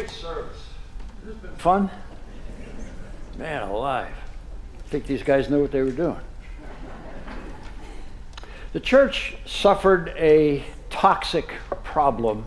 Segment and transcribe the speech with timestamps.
[0.00, 0.56] Great service.
[1.22, 1.90] This has been fun.
[3.36, 4.14] Man alive.
[4.78, 6.16] I think these guys knew what they were doing.
[8.72, 11.52] The church suffered a toxic
[11.84, 12.46] problem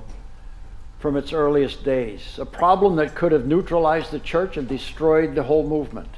[0.97, 5.44] from its earliest days, a problem that could have neutralized the church and destroyed the
[5.44, 6.10] whole movement.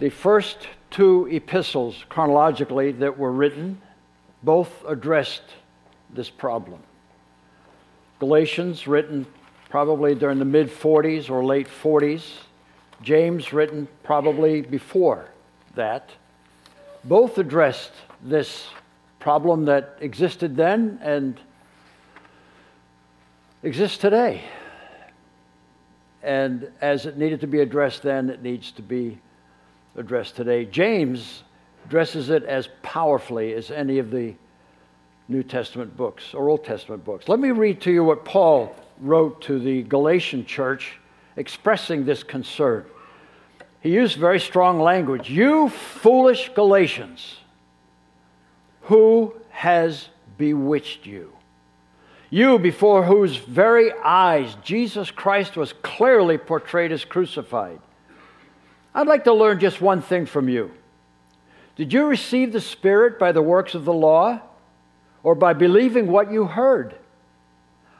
[0.00, 3.80] The first two epistles, chronologically, that were written,
[4.42, 5.44] both addressed
[6.12, 6.80] this problem.
[8.18, 9.26] Galatians, written
[9.68, 12.22] probably during the mid 40s or late 40s.
[13.02, 15.28] James, written probably before
[15.74, 16.10] that.
[17.04, 18.68] Both addressed this
[19.18, 21.38] problem that existed then and
[23.62, 24.44] exists today.
[26.22, 29.18] And as it needed to be addressed then, it needs to be
[29.96, 30.64] addressed today.
[30.64, 31.42] James
[31.84, 34.34] addresses it as powerfully as any of the
[35.28, 37.28] New Testament books or Old Testament books.
[37.28, 40.98] Let me read to you what Paul wrote to the Galatian church
[41.36, 42.84] expressing this concern.
[43.80, 45.28] He used very strong language.
[45.30, 47.38] You foolish Galatians,
[48.82, 51.32] who has bewitched you?
[52.30, 57.78] You, before whose very eyes Jesus Christ was clearly portrayed as crucified.
[58.94, 60.72] I'd like to learn just one thing from you.
[61.76, 64.40] Did you receive the Spirit by the works of the law
[65.26, 66.94] or by believing what you heard?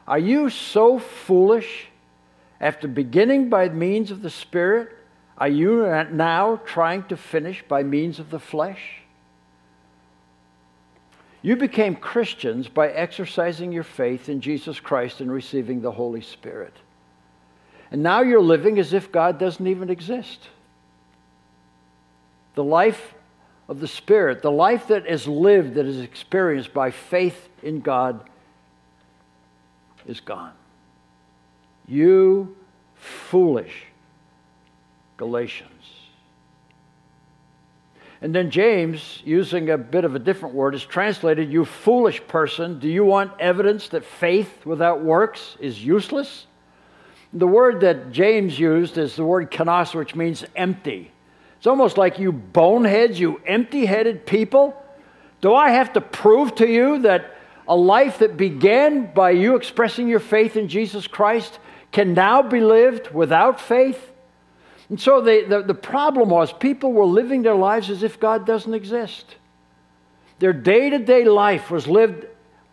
[0.07, 1.89] Are you so foolish?
[2.61, 4.91] After beginning by means of the Spirit,
[5.37, 9.01] are you now trying to finish by means of the flesh?
[11.43, 16.75] You became Christians by exercising your faith in Jesus Christ and receiving the Holy Spirit.
[17.91, 20.49] And now you're living as if God doesn't even exist.
[22.55, 23.16] The life
[23.69, 28.29] of the Spirit, the life that is lived, that is experienced by faith in God,
[30.07, 30.53] is gone.
[31.89, 32.57] You
[32.95, 33.87] foolish
[35.17, 35.73] Galatians.
[38.23, 42.79] And then James, using a bit of a different word, is translated, You foolish person,
[42.79, 46.47] do you want evidence that faith without works is useless?
[47.33, 51.11] The word that James used is the word kenos, which means empty.
[51.59, 54.81] It's almost like you boneheads, you empty headed people.
[55.41, 57.37] Do I have to prove to you that
[57.69, 61.59] a life that began by you expressing your faith in Jesus Christ
[61.93, 64.13] can now be lived without faith?
[64.89, 68.47] And so the, the, the problem was people were living their lives as if God
[68.47, 69.37] doesn't exist.
[70.39, 72.27] Their day to day life was lived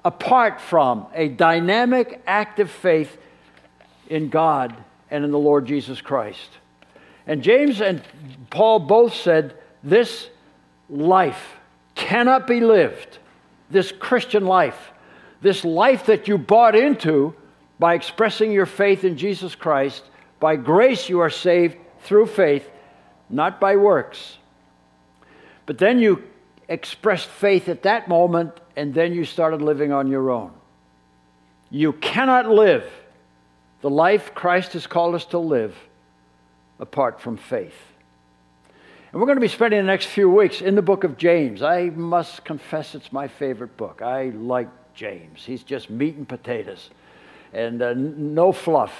[0.06, 3.18] apart from a dynamic, active faith
[4.10, 4.76] in God
[5.10, 6.50] and in the Lord Jesus Christ.
[7.26, 8.02] And James and
[8.50, 10.30] Paul both said this
[10.90, 11.58] life
[11.96, 13.20] cannot be lived,
[13.70, 14.92] this Christian life,
[15.42, 17.36] this life that you bought into
[17.80, 20.04] by expressing your faith in Jesus Christ.
[20.40, 22.70] By grace you are saved through faith,
[23.30, 24.38] not by works.
[25.66, 26.24] But then you
[26.68, 30.52] expressed faith at that moment, and then you started living on your own.
[31.70, 32.86] You cannot live
[33.82, 35.76] the life Christ has called us to live
[36.84, 37.74] apart from faith.
[39.12, 41.64] And we're going to be spending the next few weeks in the book of James.
[41.64, 44.02] I must confess it's my favorite book.
[44.02, 45.44] I like James.
[45.46, 46.90] He's just meat and potatoes
[47.54, 48.94] and uh, no fluff.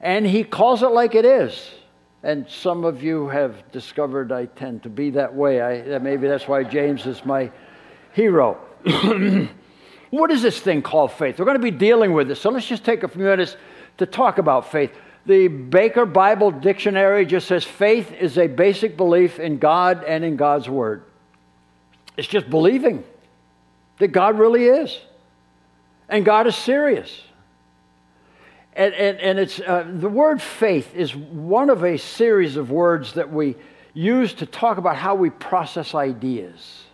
[0.00, 1.70] And he calls it like it is.
[2.22, 5.60] And some of you have discovered I tend to be that way.
[5.60, 7.50] I, maybe that's why James is my
[8.12, 8.56] hero.
[10.10, 11.40] what is this thing called faith?
[11.40, 12.40] We're going to be dealing with this.
[12.40, 13.56] So let's just take a few minutes
[13.98, 14.92] to talk about faith.
[15.26, 20.36] The Baker Bible Dictionary just says faith is a basic belief in God and in
[20.36, 21.04] God's Word.
[22.16, 23.04] It's just believing
[23.98, 24.98] that God really is.
[26.08, 27.22] And God is serious.
[28.74, 33.14] And, and, and it's, uh, the word faith is one of a series of words
[33.14, 33.56] that we
[33.94, 36.84] use to talk about how we process ideas.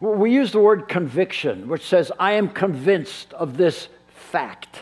[0.00, 4.80] We use the word conviction, which says, I am convinced of this fact.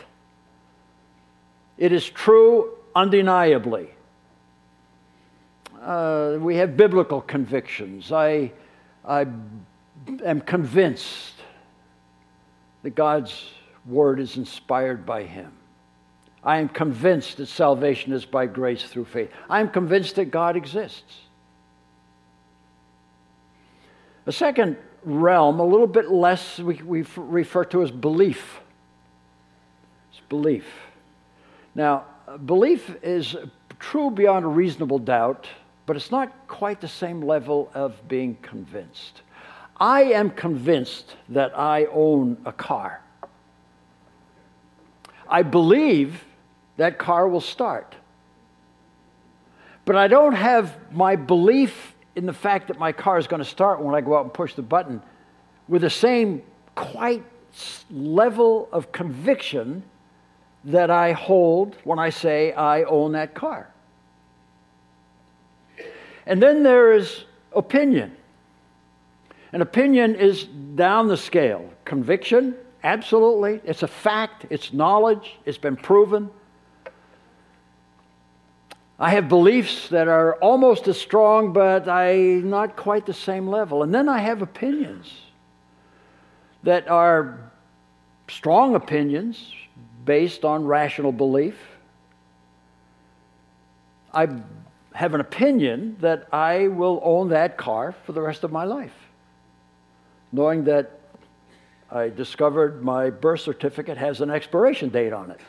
[1.81, 3.89] It is true undeniably.
[5.81, 8.11] Uh, we have biblical convictions.
[8.11, 8.51] I,
[9.03, 9.25] I
[10.23, 11.33] am convinced
[12.83, 13.49] that God's
[13.87, 15.51] word is inspired by Him.
[16.43, 19.31] I am convinced that salvation is by grace through faith.
[19.49, 21.15] I am convinced that God exists.
[24.27, 28.59] A second realm, a little bit less, we, we refer to as belief.
[30.11, 30.67] It's belief.
[31.75, 32.05] Now,
[32.45, 33.35] belief is
[33.79, 35.47] true beyond a reasonable doubt,
[35.85, 39.21] but it's not quite the same level of being convinced.
[39.77, 43.01] I am convinced that I own a car.
[45.27, 46.23] I believe
[46.77, 47.95] that car will start.
[49.85, 53.49] But I don't have my belief in the fact that my car is going to
[53.49, 55.01] start when I go out and push the button
[55.67, 56.43] with the same
[56.75, 57.23] quite
[57.89, 59.83] level of conviction
[60.65, 63.69] that I hold when I say I own that car.
[66.25, 68.15] And then there is opinion.
[69.53, 71.69] An opinion is down the scale.
[71.83, 73.59] Conviction, absolutely.
[73.65, 76.29] It's a fact, it's knowledge, it's been proven.
[78.99, 83.81] I have beliefs that are almost as strong, but I not quite the same level.
[83.81, 85.11] And then I have opinions
[86.61, 87.51] that are
[88.29, 89.51] strong opinions
[90.05, 91.55] based on rational belief.
[94.13, 94.27] I
[94.93, 98.93] have an opinion that I will own that car for the rest of my life,
[100.31, 100.99] knowing that
[101.89, 105.39] I discovered my birth certificate has an expiration date on it.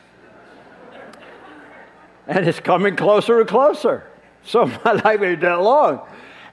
[2.26, 4.04] and it's coming closer and closer.
[4.44, 6.00] So my life ain't that long.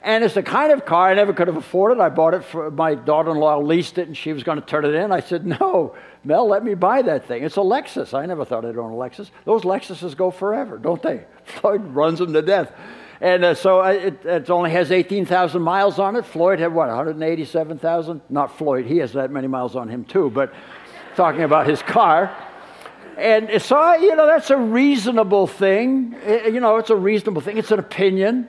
[0.01, 1.99] And it's the kind of car I never could have afforded.
[1.99, 4.65] I bought it for my daughter in law, leased it, and she was going to
[4.65, 5.11] turn it in.
[5.11, 7.43] I said, No, Mel, let me buy that thing.
[7.43, 8.13] It's a Lexus.
[8.13, 9.29] I never thought I'd own a Lexus.
[9.45, 11.25] Those Lexuses go forever, don't they?
[11.43, 12.71] Floyd runs them to death.
[13.21, 16.25] And uh, so it, it, only has 18,000 miles on it.
[16.25, 18.21] Floyd had what, 187,000?
[18.29, 20.53] Not Floyd, he has that many miles on him too, but
[21.15, 22.33] talking about his car.
[23.17, 26.15] And so, you know, that's a reasonable thing.
[26.23, 27.57] It, you know, it's a reasonable thing.
[27.57, 28.47] It's an opinion.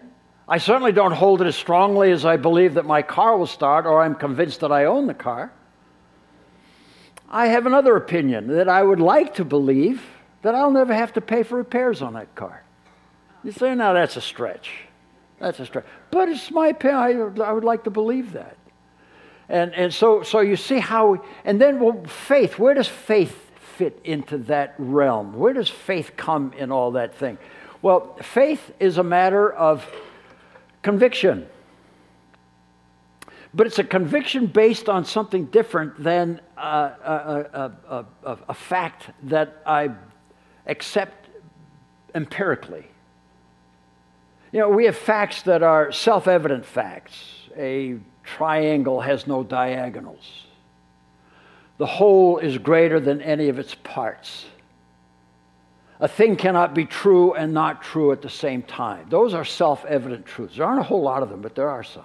[0.50, 3.86] I certainly don't hold it as strongly as I believe that my car will start
[3.86, 5.52] or I'm convinced that I own the car.
[7.30, 10.02] I have another opinion that I would like to believe
[10.42, 12.64] that I'll never have to pay for repairs on that car.
[13.44, 14.72] You say, now that's a stretch.
[15.38, 15.86] That's a stretch.
[16.10, 17.40] But it's my opinion.
[17.40, 18.56] I, would like to believe that.
[19.48, 24.00] And, and so, so you see how, and then well, faith, where does faith fit
[24.02, 25.38] into that realm?
[25.38, 27.38] Where does faith come in all that thing?
[27.82, 29.88] Well, faith is a matter of
[30.82, 31.46] conviction.
[33.52, 39.60] But it's a conviction based on something different than a, a, a, a fact that
[39.66, 39.90] I
[40.66, 41.28] accept
[42.14, 42.86] empirically.
[44.52, 47.48] You know, we have facts that are self evident facts.
[47.56, 50.44] A triangle has no diagonals,
[51.78, 54.44] the whole is greater than any of its parts.
[56.00, 59.06] A thing cannot be true and not true at the same time.
[59.10, 60.56] Those are self evident truths.
[60.56, 62.04] There aren't a whole lot of them, but there are some.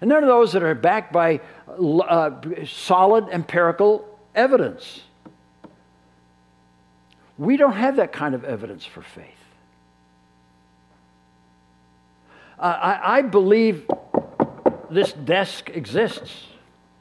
[0.00, 2.30] And there are those that are backed by uh,
[2.66, 5.00] solid empirical evidence.
[7.38, 9.24] We don't have that kind of evidence for faith.
[12.58, 13.88] Uh, I, I believe
[14.90, 16.46] this desk exists,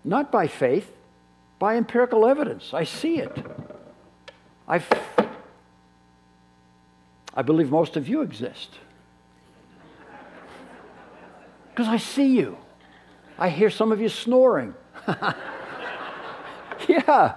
[0.04, 0.92] not by faith,
[1.60, 2.74] by empirical evidence.
[2.74, 3.46] I see it.
[4.68, 4.82] I,
[7.36, 8.70] I believe most of you exist.
[11.70, 12.58] Because I see you.
[13.38, 14.76] I hear some of you snoring.
[16.88, 17.36] yeah.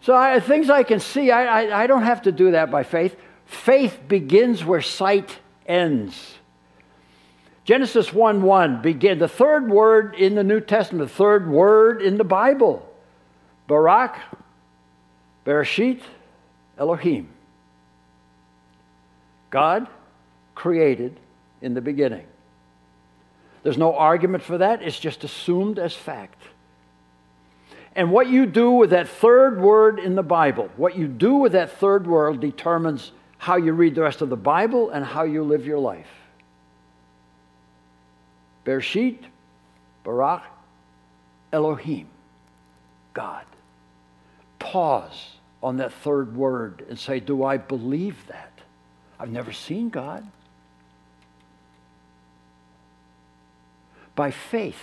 [0.00, 2.82] So I, things I can see, I, I, I don't have to do that by
[2.82, 3.16] faith.
[3.44, 6.38] Faith begins where sight ends.
[7.64, 12.18] Genesis 1 1 begin the third word in the New Testament, the third word in
[12.18, 12.86] the Bible.
[13.66, 14.14] bara,
[15.46, 16.00] Bereshit,
[16.78, 17.28] Elohim.
[19.54, 19.86] God
[20.56, 21.16] created
[21.62, 22.26] in the beginning.
[23.62, 26.42] There's no argument for that, it's just assumed as fact.
[27.94, 31.52] And what you do with that third word in the Bible, what you do with
[31.52, 35.44] that third word determines how you read the rest of the Bible and how you
[35.44, 36.10] live your life.
[38.66, 39.18] Bereshit,
[40.02, 40.42] bara,
[41.52, 42.08] Elohim,
[43.12, 43.44] God.
[44.58, 48.53] Pause on that third word and say, Do I believe that?
[49.18, 50.26] I've never seen God.
[54.14, 54.80] By faith,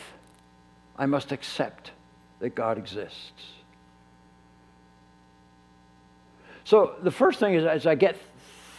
[0.97, 1.91] I must accept
[2.39, 3.31] that God exists.
[6.63, 8.17] So the first thing is, as I get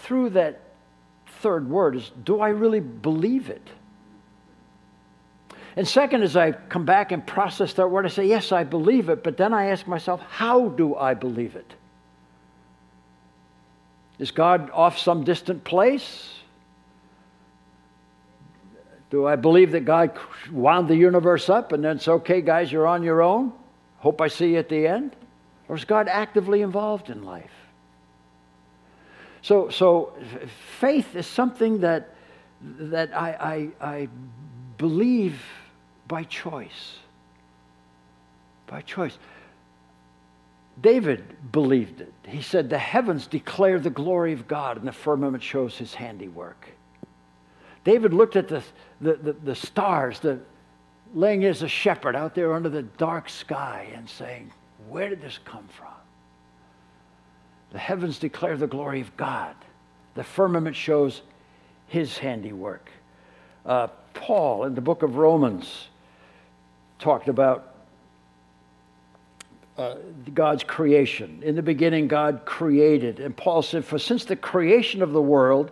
[0.03, 0.61] through that
[1.41, 3.67] third word, is do I really believe it?
[5.75, 9.09] And second, as I come back and process that word, I say, yes, I believe
[9.09, 11.75] it, but then I ask myself, how do I believe it?
[14.23, 16.33] Is God off some distant place?
[19.11, 20.17] Do I believe that God
[20.53, 23.53] wound the universe up and then it's okay, guys, you're on your own?
[23.99, 25.17] Hope I see you at the end?
[25.69, 27.51] Or is God actively involved in life?
[29.43, 30.13] So, so
[30.79, 32.15] faith is something that,
[32.63, 34.09] that I, I, I
[34.79, 35.43] believe
[36.07, 36.99] by choice.
[38.69, 39.19] By choice.
[40.81, 42.13] David believed it.
[42.27, 46.69] he said, The heavens declare the glory of God, and the firmament shows his handiwork.
[47.85, 48.63] David looked at the,
[49.01, 50.41] the, the, the stars, the,
[51.15, 54.51] laying as a shepherd out there under the dark sky, and saying,
[54.89, 55.89] Where did this come from?
[57.73, 59.55] The heavens declare the glory of God,
[60.15, 61.23] the firmament shows
[61.87, 62.91] his handiwork.
[63.65, 65.89] Uh, Paul in the book of Romans
[66.99, 67.72] talked about
[69.79, 69.95] uh,
[70.35, 71.43] God's creation.
[71.43, 73.21] In the beginning, God created.
[73.21, 75.71] And Paul said, For since the creation of the world,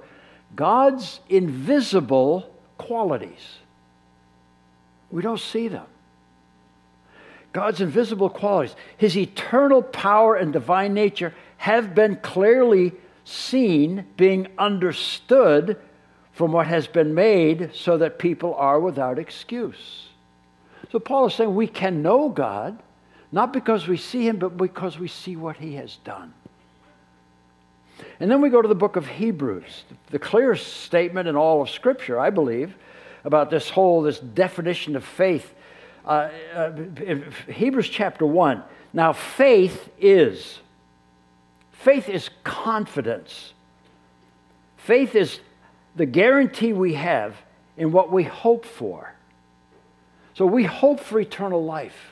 [0.56, 3.58] God's invisible qualities,
[5.10, 5.86] we don't see them.
[7.52, 12.92] God's invisible qualities, his eternal power and divine nature have been clearly
[13.24, 15.76] seen, being understood
[16.32, 20.06] from what has been made, so that people are without excuse.
[20.90, 22.80] So Paul is saying we can know God
[23.32, 26.34] not because we see him, but because we see what he has done.
[28.18, 31.70] And then we go to the book of Hebrews, the clearest statement in all of
[31.70, 32.74] Scripture, I believe,
[33.24, 35.54] about this whole this definition of faith.
[36.04, 36.72] Uh, uh,
[37.48, 38.62] Hebrews chapter one.
[38.92, 40.58] Now, faith is
[41.72, 43.52] faith is confidence.
[44.76, 45.40] Faith is
[45.94, 47.36] the guarantee we have
[47.76, 49.14] in what we hope for.
[50.34, 52.09] So we hope for eternal life.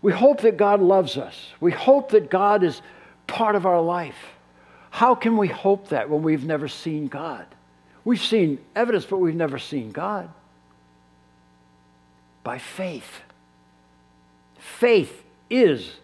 [0.00, 1.52] We hope that God loves us.
[1.60, 2.80] We hope that God is
[3.26, 4.16] part of our life.
[4.90, 7.46] How can we hope that when we've never seen God?
[8.04, 10.30] We've seen evidence, but we've never seen God.
[12.44, 13.22] By faith.
[14.58, 15.96] Faith is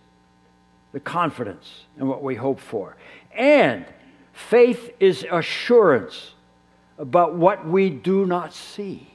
[0.93, 2.97] the confidence in what we hope for.
[3.33, 3.85] And
[4.33, 6.35] faith is assurance
[6.99, 9.09] about what we do not see.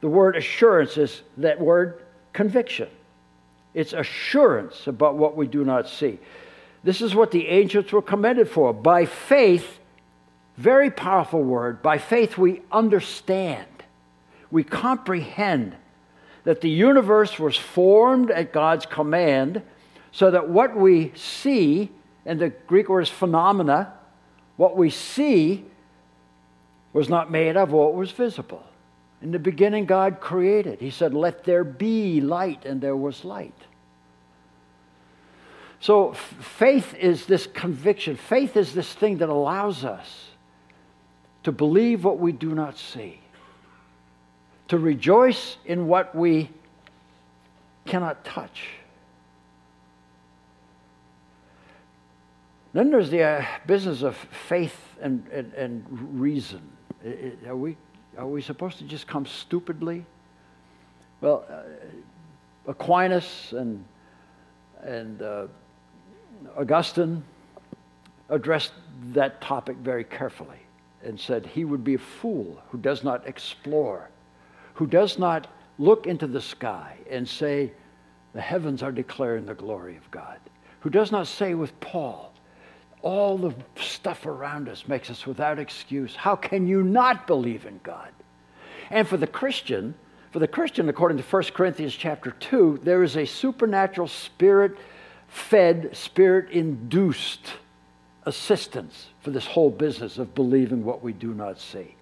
[0.00, 2.88] The word assurance is that word conviction.
[3.74, 6.18] It's assurance about what we do not see.
[6.82, 8.72] This is what the ancients were commended for.
[8.72, 9.78] By faith,
[10.56, 13.66] very powerful word, by faith we understand,
[14.50, 15.76] we comprehend
[16.44, 19.62] that the universe was formed at God's command
[20.12, 21.90] so that what we see,
[22.26, 23.92] and the Greek word is phenomena,
[24.56, 25.64] what we see
[26.92, 28.64] was not made of what was visible.
[29.22, 30.80] In the beginning, God created.
[30.80, 33.54] He said, Let there be light, and there was light.
[35.80, 38.16] So, faith is this conviction.
[38.16, 40.30] Faith is this thing that allows us
[41.42, 43.20] to believe what we do not see,
[44.68, 46.50] to rejoice in what we
[47.86, 48.68] cannot touch.
[52.72, 56.60] Then there's the uh, business of faith and, and, and reason.
[57.46, 57.76] Are we
[58.20, 60.04] are we supposed to just come stupidly?
[61.22, 61.62] Well, uh,
[62.70, 63.82] Aquinas and,
[64.82, 65.46] and uh,
[66.56, 67.24] Augustine
[68.28, 68.72] addressed
[69.12, 70.58] that topic very carefully
[71.02, 74.10] and said he would be a fool who does not explore,
[74.74, 75.46] who does not
[75.78, 77.72] look into the sky and say,
[78.34, 80.38] The heavens are declaring the glory of God,
[80.80, 82.29] who does not say with Paul,
[83.02, 86.14] all the stuff around us makes us without excuse.
[86.14, 88.10] How can you not believe in God?
[88.90, 89.94] And for the Christian,
[90.32, 94.76] for the Christian, according to 1 Corinthians chapter 2, there is a supernatural spirit
[95.28, 97.52] fed, spirit induced
[98.26, 101.94] assistance for this whole business of believing what we do not see.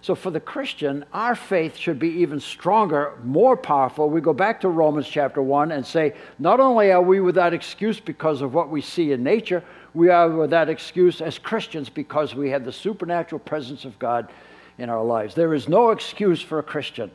[0.00, 4.08] So, for the Christian, our faith should be even stronger, more powerful.
[4.08, 7.98] We go back to Romans chapter 1 and say, not only are we without excuse
[7.98, 9.64] because of what we see in nature,
[9.94, 14.30] we are without excuse as Christians because we have the supernatural presence of God
[14.78, 15.34] in our lives.
[15.34, 17.10] There is no excuse for a Christian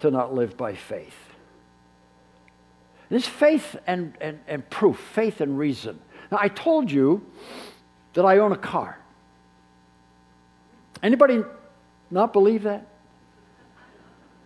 [0.00, 1.16] to not live by faith.
[3.08, 6.00] This faith and, and, and proof, faith and reason.
[6.30, 7.26] Now, I told you
[8.14, 8.98] that I own a car.
[11.02, 11.42] Anybody
[12.12, 12.86] not believe that?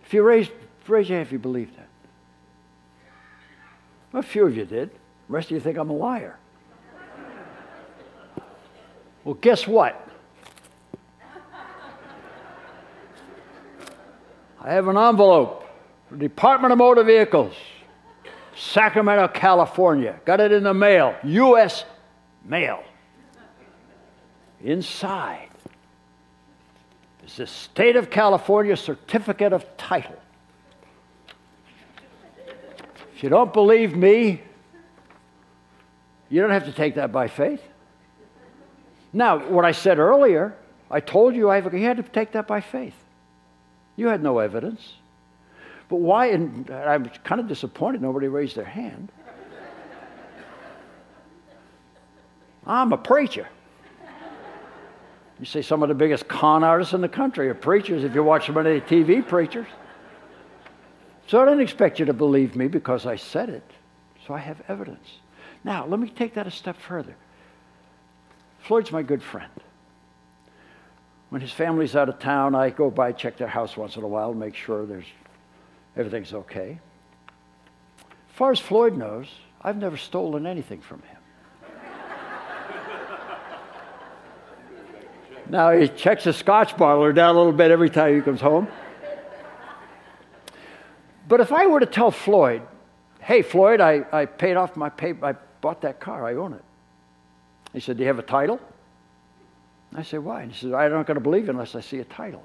[0.05, 0.49] If you raise,
[0.87, 1.87] raise your hand if you believe that.
[4.13, 4.89] A few of you did.
[4.89, 6.37] The rest of you think I'm a liar.
[9.25, 10.07] Well, guess what?
[14.61, 15.65] I have an envelope
[16.07, 17.53] from the Department of Motor Vehicles,
[18.55, 20.19] Sacramento, California.
[20.23, 21.83] Got it in the mail, U.S.
[22.45, 22.81] mail.
[24.61, 25.46] Inside
[27.27, 30.15] is the State of California Certificate of Title.
[33.15, 34.41] If you don't believe me,
[36.29, 37.61] you don't have to take that by faith.
[39.11, 40.55] Now, what I said earlier,
[40.89, 42.95] I told you I you had to take that by faith.
[43.95, 44.93] You had no evidence.
[45.89, 46.27] But why?
[46.27, 49.11] And I'm kind of disappointed nobody raised their hand.
[52.65, 53.47] I'm a preacher.
[55.39, 58.23] You see, some of the biggest con artists in the country are preachers if you
[58.23, 59.67] watch some of the TV preachers.
[61.27, 63.69] So I didn't expect you to believe me because I said it.
[64.25, 65.07] So I have evidence.
[65.63, 67.15] Now, let me take that a step further.
[68.59, 69.51] Floyd's my good friend.
[71.29, 74.07] When his family's out of town, I go by, check their house once in a
[74.07, 75.05] while, make sure there's
[75.95, 76.79] everything's okay.
[78.09, 79.27] As far as Floyd knows,
[79.61, 81.16] I've never stolen anything from him.
[85.49, 88.67] Now he checks his scotch bottle down a little bit every time he comes home.
[91.27, 92.61] But if I were to tell Floyd,
[93.19, 96.63] hey, Floyd, I, I paid off my pay, I bought that car, I own it.
[97.73, 98.59] He said, do you have a title?
[99.93, 100.43] I said, why?
[100.43, 102.43] And he said, I'm not going to believe unless I see a title.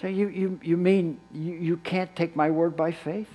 [0.00, 3.28] So you, you, you mean you, you can't take my word by faith?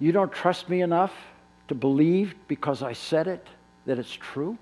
[0.00, 1.12] You don't trust me enough
[1.68, 3.46] to believe because I said it
[3.86, 4.58] that it's true?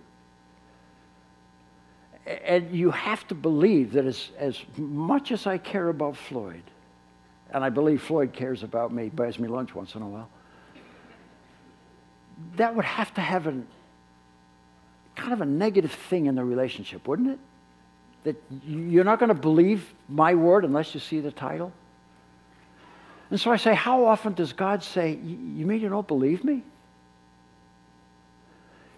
[2.27, 6.62] And you have to believe that as, as much as I care about Floyd,
[7.53, 10.29] and I believe Floyd cares about me, buys me lunch once in a while,
[12.57, 13.67] that would have to have an,
[15.17, 17.39] kind of a negative thing in the relationship, wouldn't it?
[18.25, 21.73] That you're not going to believe my word unless you see the title?
[23.31, 26.62] And so I say, how often does God say, You mean you don't believe me?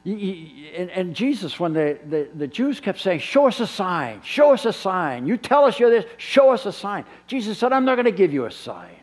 [0.04, 4.52] And, and, Jesus, when the, the, the, Jews kept saying, Show us a sign, show
[4.52, 5.28] us a sign.
[5.28, 7.04] You tell us you're this, show us a sign.
[7.28, 8.97] Jesus said, I'm not going to give you a sign.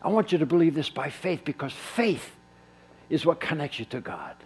[0.00, 2.34] I want you to believe this by faith because faith
[3.10, 4.36] is what connects you to God.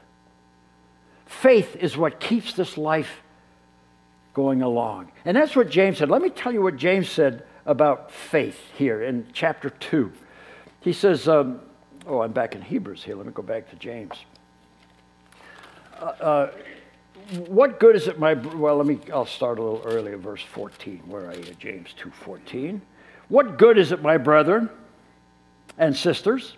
[1.26, 3.22] Faith is what keeps this life
[4.34, 5.12] going along.
[5.24, 6.10] And that's what James said.
[6.10, 10.12] Let me tell you what James said about faith here in chapter 2.
[10.80, 11.60] He says, um,
[12.08, 13.16] Oh, I'm back in Hebrews here.
[13.16, 14.12] Let me go back to James.
[16.00, 16.50] Uh, uh,
[17.48, 18.76] what good is it, my well?
[18.76, 19.00] Let me.
[19.12, 21.02] I'll start a little earlier, verse 14.
[21.06, 22.80] Where are you, James 2:14?
[23.28, 24.70] What good is it, my brethren
[25.78, 26.56] and sisters,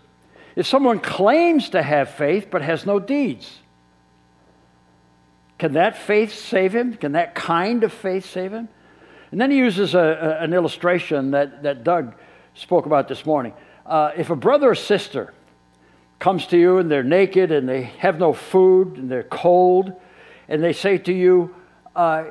[0.56, 3.58] if someone claims to have faith but has no deeds?
[5.58, 6.94] Can that faith save him?
[6.94, 8.68] Can that kind of faith save him?
[9.30, 12.14] And then he uses a, a, an illustration that, that Doug
[12.54, 13.54] spoke about this morning.
[13.84, 15.32] Uh, if a brother or sister
[16.18, 19.92] comes to you and they're naked and they have no food and they're cold,
[20.48, 21.54] and they say to you,
[21.94, 22.24] uh,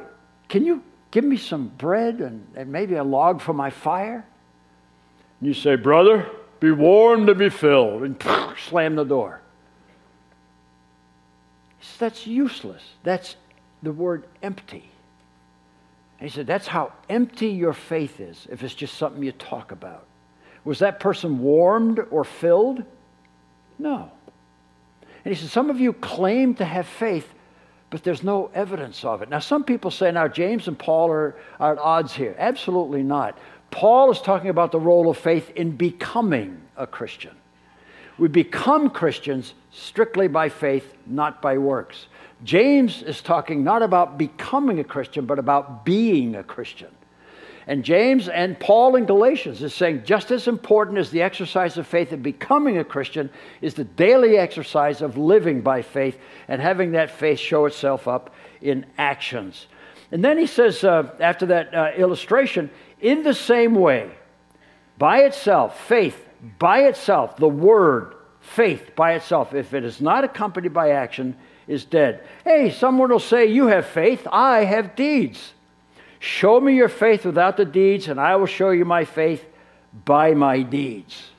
[0.50, 4.26] Can you give me some bread and, and maybe a log for my fire?
[5.40, 8.22] And you say, Brother, be warmed and be filled, and
[8.70, 9.42] slam the door.
[12.00, 12.84] That's useless.
[13.04, 13.36] That's
[13.82, 14.90] the word empty.
[16.20, 19.72] And he said, That's how empty your faith is if it's just something you talk
[19.72, 20.06] about.
[20.66, 22.84] Was that person warmed or filled?
[23.80, 24.12] No.
[25.24, 27.34] And he said, Some of you claim to have faith,
[27.90, 29.30] but there's no evidence of it.
[29.30, 32.36] Now, some people say, now, James and Paul are, are at odds here.
[32.38, 33.38] Absolutely not.
[33.72, 37.36] Paul is talking about the role of faith in becoming a Christian.
[38.18, 42.08] We become Christians strictly by faith, not by works.
[42.44, 46.90] James is talking not about becoming a Christian, but about being a Christian.
[47.68, 51.86] And James and Paul in Galatians is saying just as important as the exercise of
[51.86, 53.30] faith in becoming a Christian
[53.62, 58.34] is the daily exercise of living by faith and having that faith show itself up
[58.62, 59.68] in actions.
[60.14, 62.70] And then he says, uh, after that uh, illustration,
[63.02, 64.12] in the same way,
[64.98, 66.26] by itself, faith
[66.60, 71.36] by itself, the word faith by itself, if it is not accompanied by action,
[71.68, 72.24] is dead.
[72.46, 75.54] Hey, someone will say, You have faith, I have deeds.
[76.20, 79.46] Show me your faith without the deeds, and I will show you my faith
[80.06, 81.30] by my deeds.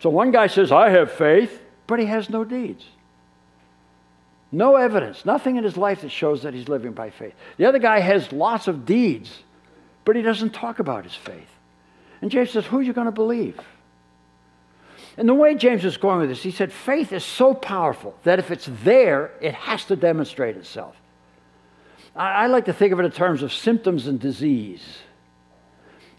[0.00, 2.84] So one guy says, I have faith, but he has no deeds.
[4.52, 7.34] No evidence, nothing in his life that shows that he's living by faith.
[7.56, 9.42] The other guy has lots of deeds,
[10.04, 11.50] but he doesn't talk about his faith.
[12.22, 13.60] And James says, Who are you going to believe?
[15.16, 18.38] And the way James is going with this, he said, faith is so powerful that
[18.38, 20.94] if it's there, it has to demonstrate itself.
[22.16, 24.82] I, like to think of it in terms of symptoms and disease.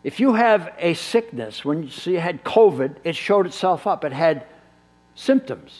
[0.03, 4.05] If you have a sickness, when you had COVID, it showed itself up.
[4.05, 4.45] It had
[5.15, 5.73] symptoms.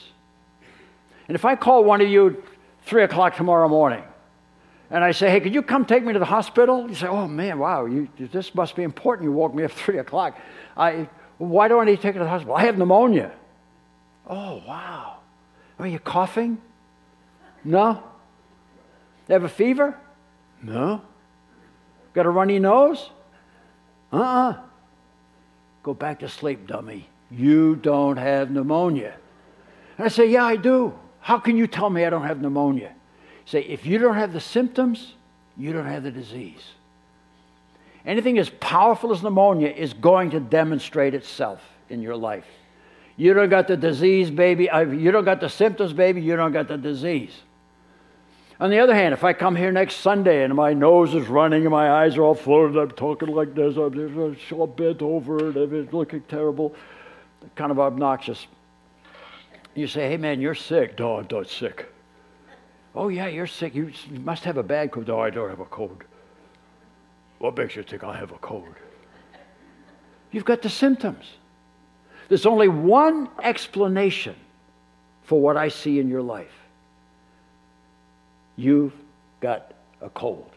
[1.27, 2.43] And if I call one of you
[2.84, 4.03] three o'clock tomorrow morning,
[4.89, 6.88] and I say, hey, could you come take me to the hospital?
[6.89, 9.25] You say, oh man, wow, you, this must be important.
[9.25, 10.39] You woke me up three o'clock.
[10.75, 12.56] I, why do I need to take you to the hospital?
[12.56, 13.34] I have pneumonia.
[14.27, 15.17] Oh, wow.
[15.77, 16.58] Are you coughing?
[17.63, 18.03] No.
[19.27, 19.97] You have a fever?
[20.62, 21.02] No.
[22.13, 23.10] Got a runny nose?
[24.12, 24.50] Uh uh-uh.
[24.52, 24.58] uh
[25.84, 27.08] Go back to sleep, dummy.
[27.32, 29.15] You don't have pneumonia.
[29.98, 30.93] And I say, Yeah, I do.
[31.20, 32.93] How can you tell me I don't have pneumonia?
[33.46, 35.13] Say, if you don't have the symptoms,
[35.58, 36.63] you don't have the disease.
[38.06, 42.46] Anything as powerful as pneumonia is going to demonstrate itself in your life.
[43.17, 44.70] You don't got the disease, baby.
[44.74, 46.22] You don't got the symptoms, baby.
[46.22, 47.34] You don't got the disease.
[48.60, 51.62] On the other hand, if I come here next Sunday and my nose is running
[51.62, 55.74] and my eyes are all floated, I'm talking like this, I'm so bent over and
[55.74, 56.74] it's looking terrible,
[57.56, 58.48] kind of obnoxious.
[59.76, 60.98] You say, hey man, you're sick.
[60.98, 61.86] No, I'm not sick.
[62.96, 63.76] Oh yeah, you're sick.
[63.76, 65.08] You must have a bad cold.
[65.08, 66.04] No, I don't have a cold.
[67.38, 68.74] What makes you think I have a cold?
[70.32, 71.26] You've got the symptoms.
[72.28, 74.36] There's only one explanation
[75.22, 76.57] for what I see in your life
[78.58, 78.93] you've
[79.39, 80.50] got a cold.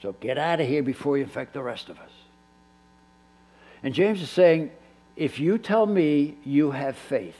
[0.00, 2.10] So get out of here before you infect the rest of us.
[3.82, 4.70] And James is saying,
[5.16, 7.36] if you tell me you have faith,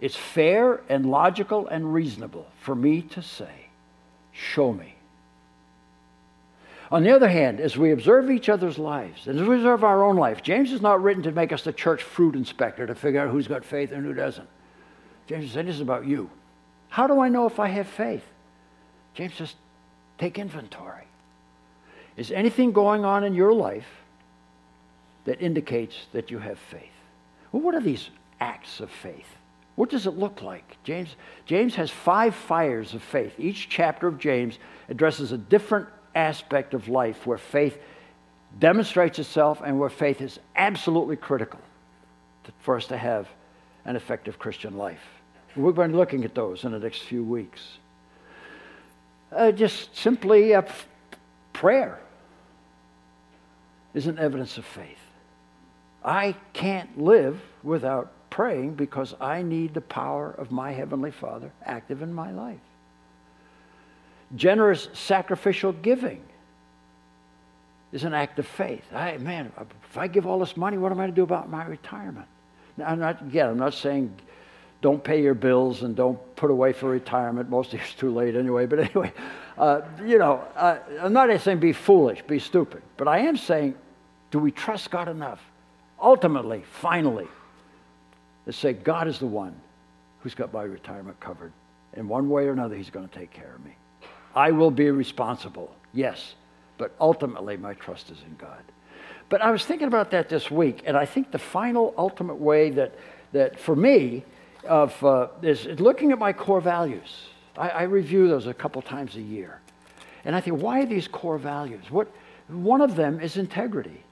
[0.00, 3.68] it's fair and logical and reasonable for me to say,
[4.32, 4.94] show me.
[6.90, 10.02] On the other hand, as we observe each other's lives and as we observe our
[10.02, 13.20] own life, James is not written to make us the church fruit inspector to figure
[13.20, 14.48] out who's got faith and who doesn't.
[15.26, 16.28] James is saying this is about you.
[16.92, 18.22] How do I know if I have faith?
[19.14, 19.54] James says,
[20.18, 21.06] take inventory.
[22.18, 23.88] Is anything going on in your life
[25.24, 26.92] that indicates that you have faith?
[27.50, 29.24] Well, what are these acts of faith?
[29.74, 30.76] What does it look like?
[30.84, 33.32] James, James has five fires of faith.
[33.38, 34.58] Each chapter of James
[34.90, 37.78] addresses a different aspect of life where faith
[38.58, 41.60] demonstrates itself and where faith is absolutely critical
[42.58, 43.28] for us to have
[43.86, 45.21] an effective Christian life.
[45.54, 47.60] We've been looking at those in the next few weeks.
[49.30, 50.62] Uh, just simply uh,
[51.52, 51.98] prayer
[53.94, 54.98] is an evidence of faith.
[56.04, 62.02] I can't live without praying because I need the power of my Heavenly Father active
[62.02, 62.58] in my life.
[64.34, 66.22] Generous sacrificial giving
[67.92, 68.84] is an act of faith.
[68.92, 69.52] I, man,
[69.90, 72.26] if I give all this money, what am I going to do about my retirement?
[72.78, 74.16] Now, I'm not, again, I'm not saying
[74.82, 77.48] don't pay your bills and don't put away for retirement.
[77.48, 78.66] Most of it's too late anyway.
[78.66, 79.12] But anyway,
[79.56, 82.82] uh, you know, uh, I'm not saying be foolish, be stupid.
[82.96, 83.76] But I am saying,
[84.32, 85.40] do we trust God enough?
[86.00, 87.28] Ultimately, finally,
[88.44, 89.54] to say God is the one
[90.20, 91.52] who's got my retirement covered.
[91.94, 93.76] In one way or another, He's going to take care of me.
[94.34, 96.34] I will be responsible, yes,
[96.78, 98.62] but ultimately, my trust is in God.
[99.28, 102.70] But I was thinking about that this week, and I think the final, ultimate way
[102.70, 102.94] that,
[103.32, 104.24] that for me,
[104.64, 107.26] of uh, is looking at my core values.
[107.56, 109.60] I, I, review those a couple times a year.
[110.24, 111.90] And I think, why are these core values?
[111.90, 112.08] What,
[112.48, 114.02] one of them is integrity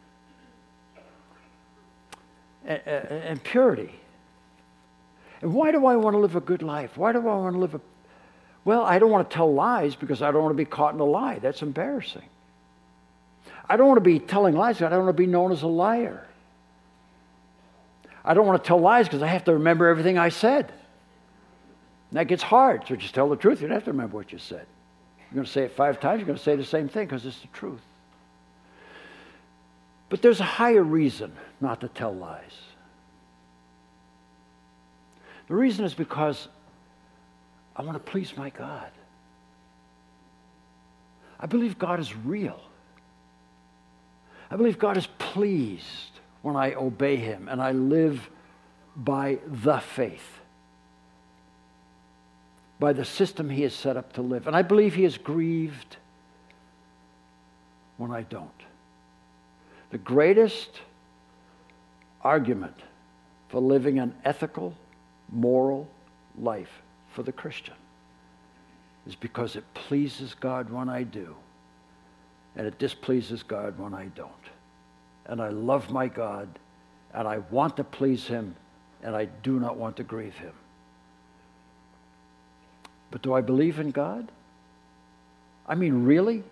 [2.65, 3.95] and, and purity.
[5.41, 6.97] And why do I want to live a good life?
[6.97, 7.81] Why do I want to live a.
[8.65, 11.01] Well, I don't want to tell lies because I don't want to be caught in
[11.01, 11.39] a lie.
[11.39, 12.29] That's embarrassing.
[13.69, 14.83] I don't want to be telling lies.
[14.83, 16.27] I don't want to be known as a liar.
[18.25, 20.73] I don't want to tell lies because I have to remember everything I said.
[22.11, 22.87] And that gets hard.
[22.87, 23.61] So just tell the truth.
[23.61, 24.67] You don't have to remember what you said.
[25.31, 27.25] You're going to say it five times, you're going to say the same thing because
[27.25, 27.81] it's the truth.
[30.09, 32.57] But there's a higher reason not to tell lies.
[35.47, 36.49] The reason is because
[37.77, 38.91] I want to please my God.
[41.39, 42.61] I believe God is real.
[44.51, 46.10] I believe God is pleased
[46.43, 48.31] when I obey Him and I live
[48.97, 50.41] by the faith,
[52.79, 54.47] by the system He has set up to live.
[54.47, 55.97] And I believe He is grieved
[57.97, 58.51] when I don't.
[59.91, 60.81] The greatest
[62.23, 62.77] argument
[63.49, 64.75] for living an ethical,
[65.31, 65.89] moral
[66.39, 67.75] life for the Christian
[69.07, 71.35] is because it pleases God when I do,
[72.55, 74.31] and it displeases God when I don't
[75.31, 76.49] and I love my God,
[77.15, 78.57] and I want to please him,
[79.01, 80.53] and I do not want to grieve him.
[83.13, 84.29] But do I believe in God?
[85.69, 86.43] I mean, really?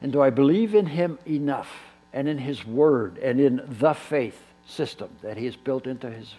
[0.00, 1.70] And do I believe in him enough
[2.12, 6.32] and in his word and in the faith system that he has built into his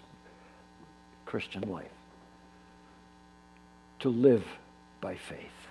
[1.26, 1.84] Christian life
[4.00, 4.46] to live
[5.02, 5.61] by faith?